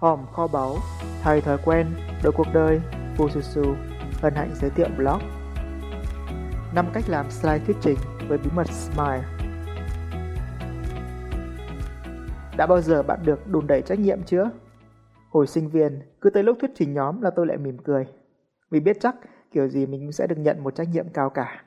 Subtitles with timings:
[0.00, 0.76] hòm kho báu,
[1.22, 1.86] thay thói quen,
[2.22, 2.80] đổi cuộc đời,
[3.16, 3.74] Fususu,
[4.22, 5.18] hân hạnh giới thiệu blog.
[6.74, 9.24] 5 cách làm slide thuyết trình với bí mật Smile.
[12.56, 14.50] Đã bao giờ bạn được đùn đẩy trách nhiệm chưa?
[15.30, 18.06] Hồi sinh viên, cứ tới lúc thuyết trình nhóm là tôi lại mỉm cười.
[18.70, 19.14] Vì biết chắc
[19.52, 21.64] kiểu gì mình cũng sẽ được nhận một trách nhiệm cao cả.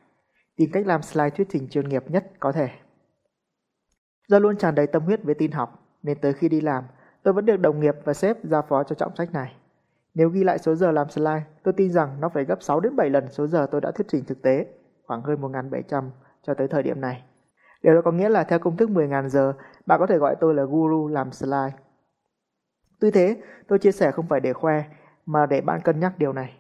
[0.55, 2.69] Tìm cách làm slide thuyết trình chuyên nghiệp nhất có thể.
[4.27, 6.83] Do luôn tràn đầy tâm huyết với tin học, nên tới khi đi làm,
[7.23, 9.55] tôi vẫn được đồng nghiệp và sếp giao phó cho trọng trách này.
[10.13, 12.95] Nếu ghi lại số giờ làm slide, tôi tin rằng nó phải gấp 6 đến
[12.95, 14.65] 7 lần số giờ tôi đã thuyết trình thực tế,
[15.03, 16.09] khoảng hơn 1.700
[16.43, 17.23] cho tới thời điểm này.
[17.83, 19.53] Điều đó có nghĩa là theo công thức 10.000 giờ,
[19.85, 21.73] bạn có thể gọi tôi là guru làm slide.
[22.99, 24.83] Tuy thế, tôi chia sẻ không phải để khoe,
[25.25, 26.57] mà để bạn cân nhắc điều này.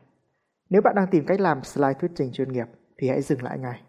[0.69, 3.59] Nếu bạn đang tìm cách làm slide thuyết trình chuyên nghiệp, thì hãy dừng lại
[3.59, 3.81] ngay.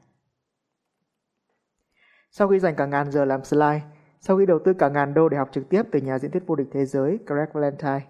[2.31, 3.81] Sau khi dành cả ngàn giờ làm slide,
[4.27, 6.47] sau khi đầu tư cả ngàn đô để học trực tiếp từ nhà diễn thuyết
[6.47, 8.01] vô địch thế giới Greg Valentine,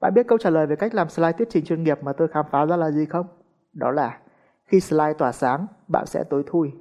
[0.00, 2.28] bạn biết câu trả lời về cách làm slide thuyết trình chuyên nghiệp mà tôi
[2.28, 3.26] khám phá ra là gì không?
[3.72, 4.18] Đó là
[4.64, 6.72] khi slide tỏa sáng, bạn sẽ tối thui.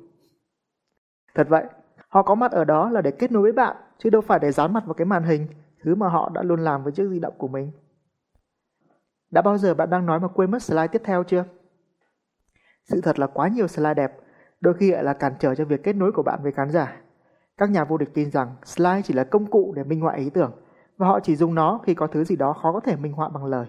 [1.36, 1.66] Thật vậy,
[2.08, 4.52] họ có mặt ở đó là để kết nối với bạn, chứ đâu phải để
[4.52, 5.48] dán mặt vào cái màn hình,
[5.84, 7.72] thứ mà họ đã luôn làm với chiếc di động của mình.
[9.32, 11.46] Đã bao giờ bạn đang nói mà quên mất slide tiếp theo chưa?
[12.84, 14.18] Sự thật là quá nhiều slide đẹp,
[14.62, 17.02] đôi khi lại là cản trở cho việc kết nối của bạn với khán giả.
[17.60, 20.30] Các nhà vô địch tin rằng slide chỉ là công cụ để minh họa ý
[20.30, 20.52] tưởng
[20.98, 23.30] và họ chỉ dùng nó khi có thứ gì đó khó có thể minh họa
[23.30, 23.68] bằng lời.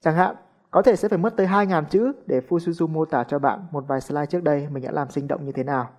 [0.00, 0.36] Chẳng hạn,
[0.70, 3.84] có thể sẽ phải mất tới 2.000 chữ để Fusuzu mô tả cho bạn một
[3.88, 5.90] vài slide trước đây mình đã làm sinh động như thế nào.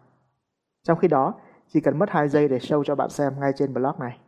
[0.84, 1.34] Trong khi đó,
[1.68, 4.20] chỉ cần mất 2 giây để show cho bạn xem ngay trên blog này.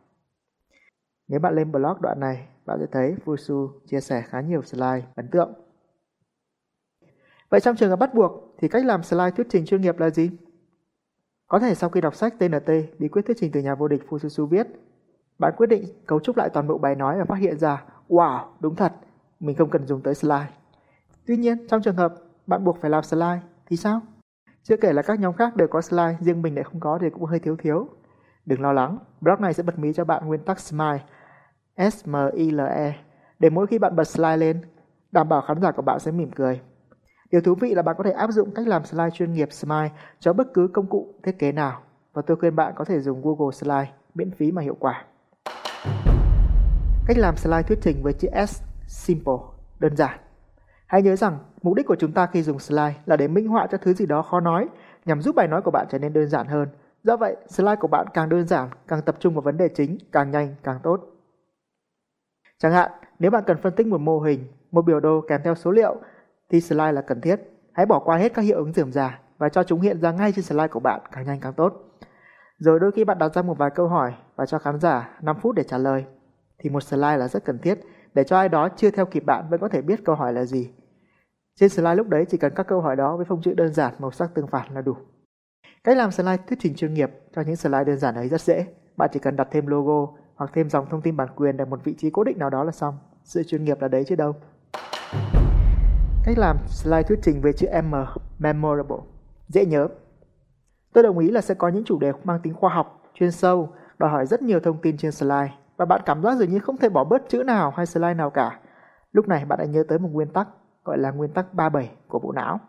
[1.28, 5.02] Nếu bạn lên blog đoạn này, bạn sẽ thấy Fusu chia sẻ khá nhiều slide
[5.14, 5.52] ấn tượng.
[7.50, 10.10] Vậy trong trường hợp bắt buộc thì cách làm slide thuyết trình chuyên nghiệp là
[10.10, 10.30] gì?
[11.50, 14.02] Có thể sau khi đọc sách TNT, bí quyết thuyết trình từ nhà vô địch
[14.08, 14.66] Fususu viết,
[15.38, 18.46] bạn quyết định cấu trúc lại toàn bộ bài nói và phát hiện ra, wow,
[18.60, 18.92] đúng thật,
[19.40, 20.48] mình không cần dùng tới slide.
[21.26, 22.14] Tuy nhiên, trong trường hợp
[22.46, 24.00] bạn buộc phải làm slide thì sao?
[24.62, 27.10] Chưa kể là các nhóm khác đều có slide, riêng mình lại không có thì
[27.10, 27.88] cũng hơi thiếu thiếu.
[28.46, 31.04] Đừng lo lắng, blog này sẽ bật mí cho bạn nguyên tắc SMILE,
[31.76, 32.92] S-M-I-L-E,
[33.38, 34.60] để mỗi khi bạn bật slide lên,
[35.12, 36.60] đảm bảo khán giả của bạn sẽ mỉm cười.
[37.30, 39.90] Điều thú vị là bạn có thể áp dụng cách làm slide chuyên nghiệp Smile
[40.20, 41.82] cho bất cứ công cụ thiết kế nào
[42.12, 45.04] và tôi khuyên bạn có thể dùng Google Slide miễn phí mà hiệu quả.
[47.06, 49.34] Cách làm slide thuyết trình với chữ S simple,
[49.78, 50.18] đơn giản.
[50.86, 53.66] Hãy nhớ rằng mục đích của chúng ta khi dùng slide là để minh họa
[53.70, 54.68] cho thứ gì đó khó nói
[55.04, 56.68] nhằm giúp bài nói của bạn trở nên đơn giản hơn.
[57.02, 59.98] Do vậy, slide của bạn càng đơn giản, càng tập trung vào vấn đề chính,
[60.12, 61.00] càng nhanh, càng tốt.
[62.58, 65.54] Chẳng hạn, nếu bạn cần phân tích một mô hình, một biểu đồ kèm theo
[65.54, 65.96] số liệu
[66.50, 67.36] thì slide là cần thiết.
[67.72, 70.32] Hãy bỏ qua hết các hiệu ứng dườm già và cho chúng hiện ra ngay
[70.32, 71.72] trên slide của bạn càng nhanh càng tốt.
[72.58, 75.36] Rồi đôi khi bạn đặt ra một vài câu hỏi và cho khán giả 5
[75.40, 76.04] phút để trả lời
[76.58, 77.80] thì một slide là rất cần thiết
[78.14, 80.44] để cho ai đó chưa theo kịp bạn vẫn có thể biết câu hỏi là
[80.44, 80.70] gì.
[81.60, 83.94] Trên slide lúc đấy chỉ cần các câu hỏi đó với phông chữ đơn giản
[83.98, 84.96] màu sắc tương phản là đủ.
[85.84, 88.66] Cách làm slide thuyết trình chuyên nghiệp cho những slide đơn giản ấy rất dễ.
[88.96, 91.84] Bạn chỉ cần đặt thêm logo hoặc thêm dòng thông tin bản quyền ở một
[91.84, 92.98] vị trí cố định nào đó là xong.
[93.24, 94.34] Sự chuyên nghiệp là đấy chứ đâu.
[96.30, 97.94] Cách làm slide thuyết trình về chữ M,
[98.38, 98.96] memorable,
[99.48, 99.88] dễ nhớ.
[100.92, 103.68] Tôi đồng ý là sẽ có những chủ đề mang tính khoa học, chuyên sâu,
[103.98, 106.76] đòi hỏi rất nhiều thông tin trên slide và bạn cảm giác dường như không
[106.76, 108.60] thể bỏ bớt chữ nào hay slide nào cả.
[109.12, 110.48] Lúc này bạn đã nhớ tới một nguyên tắc
[110.84, 112.60] gọi là nguyên tắc 37 của bộ não.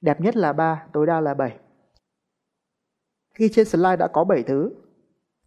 [0.00, 1.58] Đẹp nhất là 3, tối đa là 7.
[3.34, 4.70] Khi trên slide đã có 7 thứ,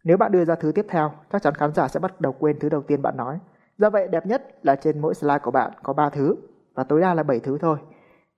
[0.04, 2.58] nếu bạn đưa ra thứ tiếp theo, chắc chắn khán giả sẽ bắt đầu quên
[2.58, 3.38] thứ đầu tiên bạn nói.
[3.78, 6.36] Do vậy, đẹp nhất là trên mỗi slide của bạn có 3 thứ
[6.76, 7.78] và tối đa là 7 thứ thôi.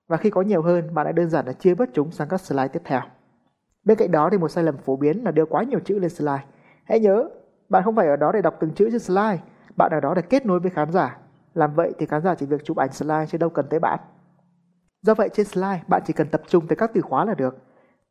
[0.07, 2.41] Và khi có nhiều hơn, bạn đã đơn giản là chia bớt chúng sang các
[2.41, 3.01] slide tiếp theo.
[3.83, 6.09] Bên cạnh đó thì một sai lầm phổ biến là đưa quá nhiều chữ lên
[6.09, 6.43] slide.
[6.83, 7.29] Hãy nhớ,
[7.69, 9.39] bạn không phải ở đó để đọc từng chữ trên slide,
[9.77, 11.17] bạn ở đó để kết nối với khán giả.
[11.53, 13.99] Làm vậy thì khán giả chỉ việc chụp ảnh slide chứ đâu cần tới bạn.
[15.01, 17.57] Do vậy trên slide, bạn chỉ cần tập trung tới các từ khóa là được.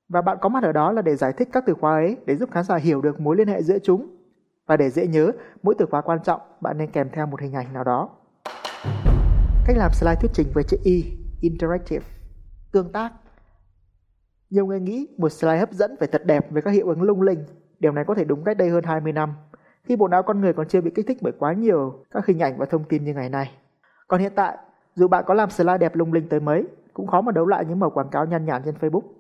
[0.09, 2.37] Và bạn có mặt ở đó là để giải thích các từ khóa ấy để
[2.37, 4.16] giúp khán giả hiểu được mối liên hệ giữa chúng.
[4.66, 7.53] Và để dễ nhớ, mỗi từ khóa quan trọng, bạn nên kèm theo một hình
[7.53, 8.10] ảnh nào đó.
[9.68, 12.06] Cách làm slide thuyết trình với chữ i interactive,
[12.72, 13.12] tương tác.
[14.50, 17.22] Nhiều người nghĩ một slide hấp dẫn phải thật đẹp với các hiệu ứng lung
[17.22, 17.44] linh.
[17.80, 19.34] Điều này có thể đúng cách đây hơn 20 năm,
[19.84, 22.38] khi bộ não con người còn chưa bị kích thích bởi quá nhiều các hình
[22.38, 23.50] ảnh và thông tin như ngày nay.
[24.09, 24.56] Còn hiện tại,
[24.94, 27.65] dù bạn có làm slide đẹp lung linh tới mấy, cũng khó mà đấu lại
[27.65, 29.12] những màu quảng cáo nhăn nhản trên Facebook.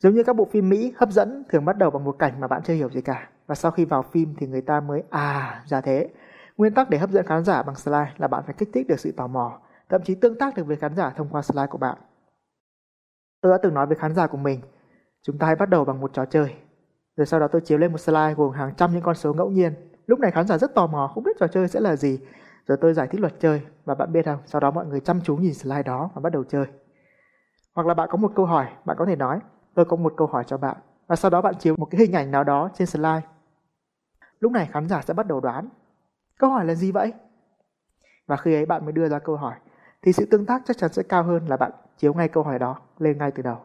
[0.00, 2.48] Giống như các bộ phim Mỹ hấp dẫn thường bắt đầu bằng một cảnh mà
[2.48, 5.62] bạn chưa hiểu gì cả và sau khi vào phim thì người ta mới à
[5.66, 6.08] ra thế
[6.56, 9.00] Nguyên tắc để hấp dẫn khán giả bằng slide là bạn phải kích thích được
[9.00, 11.78] sự tò mò, thậm chí tương tác được với khán giả thông qua slide của
[11.78, 11.98] bạn.
[13.40, 14.60] Tôi đã từng nói với khán giả của mình,
[15.22, 16.54] chúng ta hãy bắt đầu bằng một trò chơi.
[17.16, 19.50] Rồi sau đó tôi chiếu lên một slide gồm hàng trăm những con số ngẫu
[19.50, 19.74] nhiên,
[20.06, 22.18] Lúc này khán giả rất tò mò không biết trò chơi sẽ là gì.
[22.66, 25.20] Rồi tôi giải thích luật chơi và bạn biết không, sau đó mọi người chăm
[25.20, 26.66] chú nhìn slide đó và bắt đầu chơi.
[27.74, 29.40] Hoặc là bạn có một câu hỏi, bạn có thể nói,
[29.74, 30.76] tôi có một câu hỏi cho bạn.
[31.06, 33.20] Và sau đó bạn chiếu một cái hình ảnh nào đó trên slide.
[34.40, 35.68] Lúc này khán giả sẽ bắt đầu đoán.
[36.38, 37.12] Câu hỏi là gì vậy?
[38.26, 39.54] Và khi ấy bạn mới đưa ra câu hỏi,
[40.02, 42.58] thì sự tương tác chắc chắn sẽ cao hơn là bạn chiếu ngay câu hỏi
[42.58, 43.58] đó lên ngay từ đầu.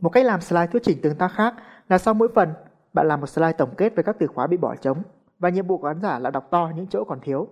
[0.00, 1.54] Một cách làm slide thuyết trình tương tác khác
[1.88, 2.54] là sau mỗi phần,
[2.92, 5.02] bạn làm một slide tổng kết về các từ khóa bị bỏ trống
[5.38, 7.48] và nhiệm vụ của khán giả là đọc to những chỗ còn thiếu.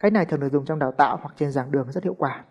[0.00, 2.44] Cách này thường được dùng trong đào tạo hoặc trên giảng đường rất hiệu quả.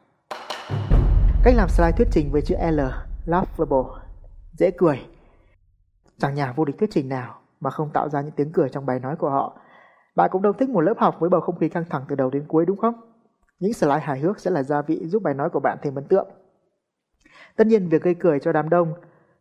[1.44, 2.80] Cách làm slide thuyết trình với chữ L,
[3.26, 4.04] laughable,
[4.52, 5.06] dễ cười.
[6.18, 8.86] Chẳng nhà vô địch thuyết trình nào mà không tạo ra những tiếng cười trong
[8.86, 9.58] bài nói của họ.
[10.18, 12.30] Bạn cũng đồng thích một lớp học với bầu không khí căng thẳng từ đầu
[12.30, 12.96] đến cuối đúng không?
[13.60, 16.04] Những slide hài hước sẽ là gia vị giúp bài nói của bạn thêm ấn
[16.04, 16.28] tượng.
[17.56, 18.94] Tất nhiên việc gây cười cho đám đông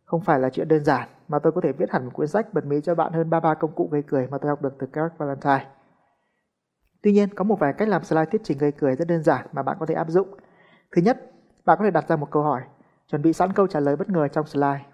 [0.05, 2.53] không phải là chuyện đơn giản mà tôi có thể viết hẳn một cuốn sách
[2.53, 4.87] bật mí cho bạn hơn 33 công cụ gây cười mà tôi học được từ
[4.93, 5.67] Gareth Valentine.
[7.01, 9.47] Tuy nhiên, có một vài cách làm slide thuyết trình gây cười rất đơn giản
[9.51, 10.27] mà bạn có thể áp dụng.
[10.91, 11.31] Thứ nhất,
[11.65, 12.61] bạn có thể đặt ra một câu hỏi,
[13.07, 14.85] chuẩn bị sẵn câu trả lời bất ngờ trong slide.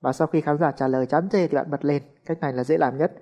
[0.00, 2.52] Và sau khi khán giả trả lời chán chê thì bạn bật lên, cách này
[2.52, 3.12] là dễ làm nhất.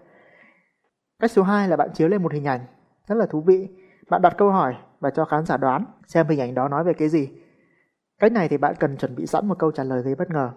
[1.20, 2.60] Cách số 2 là bạn chiếu lên một hình ảnh,
[3.06, 3.68] rất là thú vị.
[4.10, 6.92] Bạn đặt câu hỏi và cho khán giả đoán xem hình ảnh đó nói về
[6.92, 7.28] cái gì.
[8.18, 10.50] Cách này thì bạn cần chuẩn bị sẵn một câu trả lời gây bất ngờ.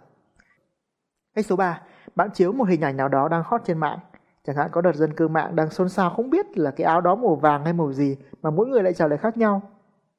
[1.36, 1.82] Cách số 3,
[2.16, 4.00] bạn chiếu một hình ảnh nào đó đang hot trên mạng.
[4.44, 7.02] Chẳng hạn có đợt dân cư mạng đang xôn xao không biết là cái áo
[7.02, 9.62] đó màu vàng hay màu gì mà mỗi người lại trả lời khác nhau.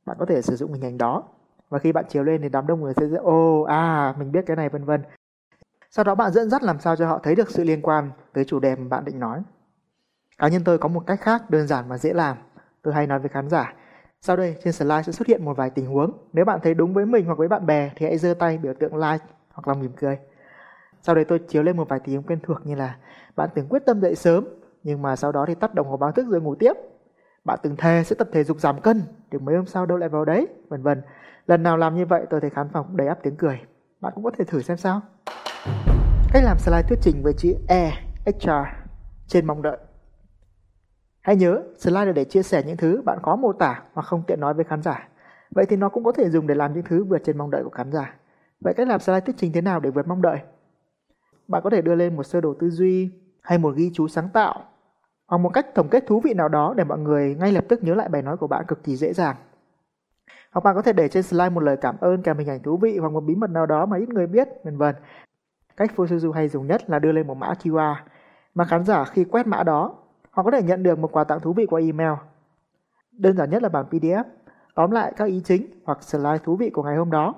[0.06, 1.22] Bạn có thể sử dụng hình ảnh đó.
[1.68, 4.56] Và khi bạn chiếu lên thì đám đông người sẽ ô à mình biết cái
[4.56, 5.02] này vân vân.
[5.90, 8.44] Sau đó bạn dẫn dắt làm sao cho họ thấy được sự liên quan tới
[8.44, 9.42] chủ đề mà bạn định nói.
[10.42, 12.36] Cá nhân tôi có một cách khác đơn giản và dễ làm.
[12.82, 13.74] Tôi hay nói với khán giả.
[14.20, 16.12] Sau đây trên slide sẽ xuất hiện một vài tình huống.
[16.32, 18.74] Nếu bạn thấy đúng với mình hoặc với bạn bè thì hãy giơ tay biểu
[18.80, 20.18] tượng like hoặc là mỉm cười.
[21.02, 22.96] Sau đây tôi chiếu lên một vài tình huống quen thuộc như là
[23.36, 24.48] bạn từng quyết tâm dậy sớm
[24.82, 26.72] nhưng mà sau đó thì tắt đồng hồ báo thức rồi ngủ tiếp.
[27.44, 30.08] Bạn từng thề sẽ tập thể dục giảm cân thì mấy hôm sau đâu lại
[30.08, 31.02] vào đấy, vân vân.
[31.46, 33.60] Lần nào làm như vậy tôi thấy khán phòng đầy ắp tiếng cười.
[34.00, 35.00] Bạn cũng có thể thử xem sao.
[36.32, 37.92] Cách làm slide thuyết trình với chữ E,
[38.24, 38.84] extra,
[39.26, 39.78] trên mong đợi.
[41.22, 44.22] Hãy nhớ, slide là để chia sẻ những thứ bạn có mô tả hoặc không
[44.26, 45.08] tiện nói với khán giả.
[45.50, 47.64] Vậy thì nó cũng có thể dùng để làm những thứ vượt trên mong đợi
[47.64, 48.14] của khán giả.
[48.60, 50.38] Vậy cách làm slide thuyết trình thế nào để vượt mong đợi?
[51.48, 53.10] Bạn có thể đưa lên một sơ đồ tư duy
[53.42, 54.64] hay một ghi chú sáng tạo
[55.26, 57.82] hoặc một cách tổng kết thú vị nào đó để mọi người ngay lập tức
[57.82, 59.36] nhớ lại bài nói của bạn cực kỳ dễ dàng.
[60.50, 62.76] Hoặc bạn có thể để trên slide một lời cảm ơn kèm hình ảnh thú
[62.76, 64.94] vị hoặc một bí mật nào đó mà ít người biết, vân vân.
[65.76, 67.94] Cách Fusuzu hay dùng nhất là đưa lên một mã QR
[68.54, 69.94] mà khán giả khi quét mã đó
[70.32, 72.12] họ có thể nhận được một quà tặng thú vị qua email.
[73.12, 74.24] Đơn giản nhất là bản PDF,
[74.74, 77.34] tóm lại các ý chính hoặc slide thú vị của ngày hôm đó.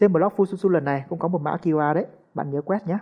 [0.00, 2.98] Trên blog Fususu lần này cũng có một mã QR đấy, bạn nhớ quét nhé.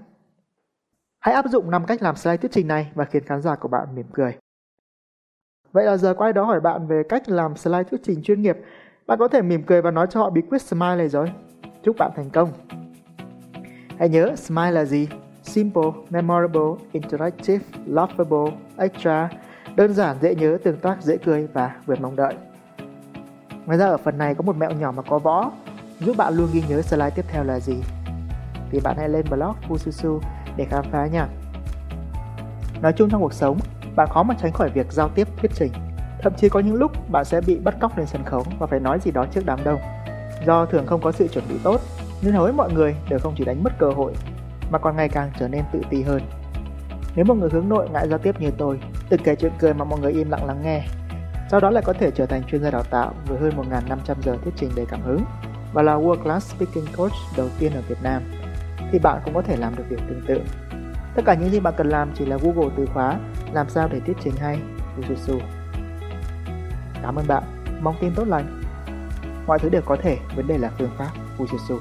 [1.21, 3.69] Hãy áp dụng 5 cách làm slide thuyết trình này và khiến khán giả của
[3.69, 4.39] bạn mỉm cười.
[5.73, 8.57] Vậy là giờ quay đó hỏi bạn về cách làm slide thuyết trình chuyên nghiệp.
[9.07, 11.33] Bạn có thể mỉm cười và nói cho họ bí quyết smile này rồi.
[11.83, 12.53] Chúc bạn thành công.
[13.99, 15.09] Hãy nhớ smile là gì?
[15.49, 19.29] Simple, memorable, interactive, lovable, extra,
[19.77, 22.35] đơn giản, dễ nhớ, tương tác, dễ cười và vượt mong đợi.
[23.67, 25.51] Ngoài ra ở phần này có một mẹo nhỏ mà có võ
[26.01, 27.75] giúp bạn luôn ghi nhớ slide tiếp theo là gì.
[28.71, 30.21] Thì bạn hãy lên blog Fususu
[30.57, 31.29] để khám phá nha.
[32.83, 33.59] Nói chung trong cuộc sống,
[33.97, 35.73] bạn khó mà tránh khỏi việc giao tiếp thuyết trình.
[36.23, 38.81] Thậm chí có những lúc bạn sẽ bị bắt cóc lên sân khấu và phải
[38.81, 39.81] nói gì đó trước đám đông.
[40.47, 41.81] Do thường không có sự chuẩn bị tốt,
[42.23, 44.13] nên hầu hết mọi người đều không chỉ đánh mất cơ hội,
[44.71, 46.23] mà còn ngày càng trở nên tự ti hơn.
[47.17, 49.85] Nếu một người hướng nội ngại giao tiếp như tôi, từng kể chuyện cười mà
[49.85, 50.85] mọi người im lặng lắng nghe,
[51.51, 54.37] sau đó lại có thể trở thành chuyên gia đào tạo với hơn 1.500 giờ
[54.45, 55.25] thuyết trình đầy cảm hứng
[55.73, 58.23] và là World Class Speaking Coach đầu tiên ở Việt Nam
[58.93, 60.41] thì bạn cũng có thể làm được việc tương tự.
[61.15, 63.19] Tất cả những gì bạn cần làm chỉ là Google từ khóa
[63.53, 64.59] làm sao để thuyết trình hay
[64.97, 65.41] Fujitsu.
[67.03, 67.43] Cảm ơn bạn,
[67.81, 68.63] mong tin tốt lành.
[69.47, 71.79] Mọi thứ đều có thể, vấn đề là phương pháp Fujitsu.